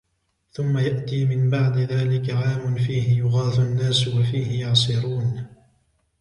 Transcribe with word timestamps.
ثُمَّ 0.51 0.77
يَأْتِي 0.77 1.25
مِنْ 1.25 1.49
بَعْدِ 1.49 1.77
ذَلِكَ 1.77 2.29
عَامٌ 2.29 2.75
فِيهِ 2.75 3.17
يُغَاثُ 3.19 3.59
النَّاسُ 3.59 4.07
وَفِيهِ 4.07 4.61
يَعْصِرُونَ 4.61 5.45